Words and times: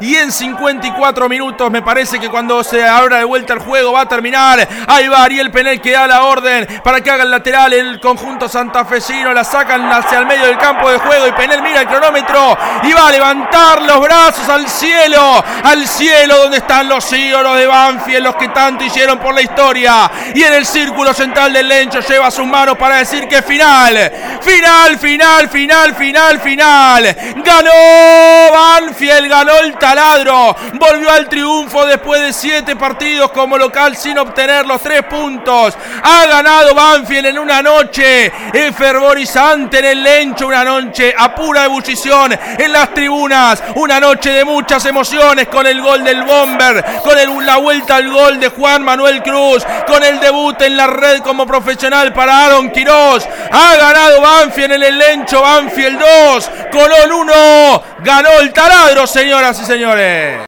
Y 0.00 0.14
en 0.14 0.30
54 0.30 1.28
minutos 1.28 1.72
me 1.72 1.82
parece 1.82 2.20
que 2.20 2.28
cuando 2.28 2.62
se 2.62 2.86
abra 2.86 3.18
de 3.18 3.24
vuelta 3.24 3.54
el 3.54 3.58
juego 3.58 3.90
va 3.90 4.02
a 4.02 4.08
terminar. 4.08 4.68
Ahí 4.86 5.08
va 5.08 5.24
Ariel 5.24 5.50
Penel 5.50 5.80
que 5.80 5.90
da 5.90 6.06
la 6.06 6.22
orden 6.22 6.68
para 6.84 7.00
que 7.00 7.10
haga 7.10 7.24
el 7.24 7.32
lateral 7.32 7.72
el 7.72 7.98
conjunto 7.98 8.48
santafesino. 8.48 9.34
La 9.34 9.42
sacan 9.42 9.92
hacia 9.92 10.20
el 10.20 10.26
medio 10.26 10.46
del 10.46 10.56
campo 10.56 10.88
de 10.88 10.98
juego 10.98 11.26
y 11.26 11.32
Penel 11.32 11.62
mira 11.62 11.80
el 11.80 11.88
cronómetro 11.88 12.56
y 12.84 12.92
va 12.92 13.08
a 13.08 13.10
levantar 13.10 13.82
los 13.82 14.00
brazos 14.00 14.48
al 14.48 14.68
cielo. 14.68 15.44
Al 15.64 15.88
cielo 15.88 16.42
donde 16.42 16.58
están 16.58 16.88
los 16.88 17.12
ídolos 17.12 17.58
de 17.58 17.66
Banfield, 17.66 18.22
los 18.22 18.36
que 18.36 18.50
tanto 18.50 18.84
hicieron 18.84 19.18
por 19.18 19.34
la 19.34 19.42
historia. 19.42 20.08
Y 20.32 20.44
en 20.44 20.54
el 20.54 20.64
círculo 20.64 21.12
central 21.12 21.52
del 21.52 21.66
Lencho 21.66 21.98
lleva 22.02 22.30
sus 22.30 22.46
manos 22.46 22.78
para 22.78 22.98
decir 22.98 23.26
que 23.26 23.42
final. 23.42 24.37
Final, 24.40 24.98
final, 24.98 25.48
final, 25.48 25.94
final, 25.94 26.40
final. 26.40 27.16
Ganó 27.44 27.70
Banfield, 28.52 29.28
ganó 29.28 29.58
el 29.58 29.74
taladro. 29.76 30.56
Volvió 30.74 31.10
al 31.10 31.28
triunfo 31.28 31.86
después 31.86 32.22
de 32.22 32.32
siete 32.32 32.76
partidos 32.76 33.30
como 33.32 33.58
local 33.58 33.96
sin 33.96 34.18
obtener 34.18 34.66
los 34.66 34.80
tres 34.80 35.02
puntos. 35.04 35.76
Ha 36.02 36.26
ganado 36.26 36.74
Banfield 36.74 37.26
en 37.26 37.38
una 37.38 37.62
noche 37.62 38.32
fervorizante 38.76 39.78
en 39.78 39.84
el 39.84 40.02
Lencho, 40.02 40.46
una 40.46 40.64
noche 40.64 41.14
a 41.16 41.34
pura 41.34 41.64
ebullición 41.64 42.38
en 42.58 42.72
las 42.72 42.94
tribunas, 42.94 43.62
una 43.74 44.00
noche 44.00 44.30
de 44.30 44.44
muchas 44.44 44.84
emociones 44.86 45.48
con 45.48 45.66
el 45.66 45.80
gol 45.80 46.04
del 46.04 46.22
Bomber, 46.22 46.84
con 47.02 47.18
la 47.44 47.56
vuelta 47.56 47.96
al 47.96 48.10
gol 48.10 48.40
de 48.40 48.48
Juan 48.48 48.82
Manuel 48.82 49.22
Cruz, 49.22 49.64
con 49.86 50.02
el 50.02 50.20
debut 50.20 50.60
en 50.62 50.76
la 50.76 50.86
red 50.86 51.20
como 51.20 51.46
profesional 51.46 52.12
para 52.12 52.46
Aaron 52.46 52.70
Quiroz. 52.70 53.26
Ha 53.50 53.76
ganado 53.76 54.20
Banfield 54.38 54.74
en 54.74 54.82
el 54.84 54.98
Lencho, 54.98 55.42
Banfield 55.42 55.98
2, 55.98 56.50
Colón 56.70 57.12
1, 57.12 57.82
ganó 58.04 58.38
el 58.38 58.52
taladro, 58.52 59.04
señoras 59.04 59.60
y 59.60 59.64
señores. 59.64 60.38